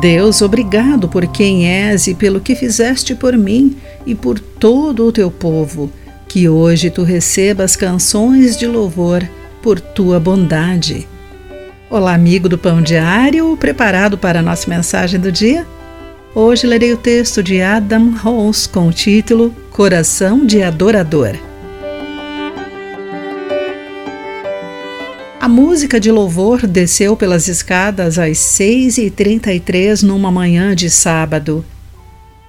[0.00, 3.76] Deus, obrigado por quem és e pelo que fizeste por mim
[4.06, 5.90] e por todo o teu povo.
[6.28, 9.26] Que hoje tu recebas canções de louvor
[9.62, 11.06] por tua bondade.
[11.88, 15.66] Olá, amigo do Pão Diário, preparado para a nossa mensagem do dia?
[16.34, 21.36] Hoje lerei o texto de Adam Rose com o título Coração de Adorador.
[25.44, 31.62] A música de louvor desceu pelas escadas às 6h33 numa manhã de sábado.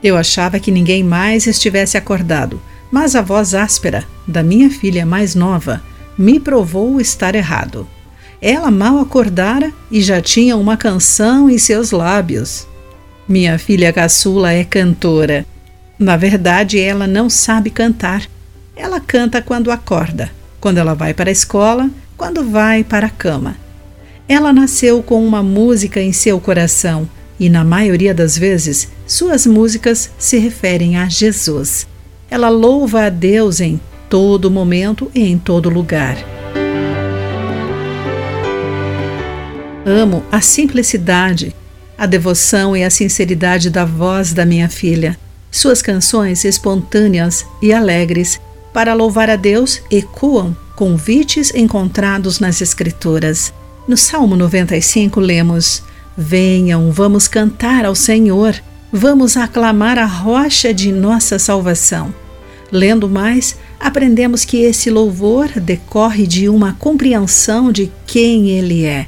[0.00, 2.62] Eu achava que ninguém mais estivesse acordado,
[2.92, 5.82] mas a voz áspera da minha filha mais nova
[6.16, 7.84] me provou estar errado.
[8.40, 12.64] Ela mal acordara e já tinha uma canção em seus lábios.
[13.28, 15.44] Minha filha caçula é cantora.
[15.98, 18.22] Na verdade, ela não sabe cantar.
[18.76, 21.90] Ela canta quando acorda, quando ela vai para a escola
[22.24, 23.54] quando vai para a cama.
[24.26, 27.06] Ela nasceu com uma música em seu coração
[27.38, 31.86] e, na maioria das vezes, suas músicas se referem a Jesus.
[32.30, 36.16] Ela louva a Deus em todo momento e em todo lugar.
[39.84, 41.54] Amo a simplicidade,
[41.98, 45.18] a devoção e a sinceridade da voz da minha filha.
[45.50, 48.40] Suas canções espontâneas e alegres
[48.74, 53.54] para louvar a Deus ecoam convites encontrados nas Escrituras.
[53.86, 55.84] No Salmo 95 lemos:
[56.18, 58.60] Venham, vamos cantar ao Senhor,
[58.92, 62.12] vamos aclamar a rocha de nossa salvação.
[62.72, 69.06] Lendo mais, aprendemos que esse louvor decorre de uma compreensão de quem Ele é.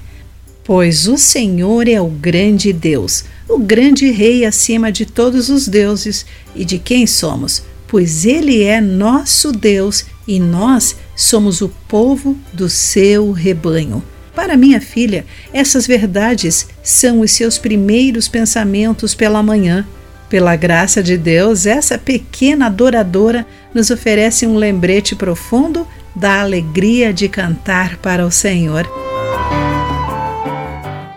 [0.62, 6.24] Pois o Senhor é o grande Deus, o grande Rei acima de todos os deuses,
[6.54, 12.68] e de quem somos, pois Ele é nosso Deus e nós somos o povo do
[12.68, 14.02] seu rebanho.
[14.34, 19.86] Para minha filha, essas verdades são os seus primeiros pensamentos pela manhã.
[20.28, 27.28] Pela graça de Deus, essa pequena adoradora nos oferece um lembrete profundo da alegria de
[27.28, 28.86] cantar para o Senhor.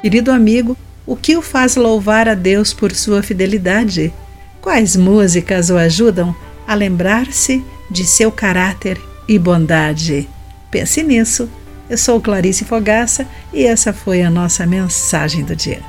[0.01, 4.13] Querido amigo, o que o faz louvar a Deus por sua fidelidade?
[4.62, 6.36] Quais músicas o ajudam
[6.69, 10.30] a lembrar-se de seu caráter e bondade.
[10.69, 11.50] Pense nisso.
[11.90, 15.81] Eu sou Clarice Fogaça e essa foi a nossa mensagem do dia.